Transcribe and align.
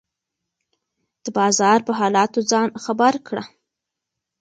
د 1.23 1.25
بازار 1.37 1.79
په 1.87 1.93
حالاتو 1.99 2.39
ځان 2.51 2.69
خبر 2.83 3.13
کړه. 3.27 3.43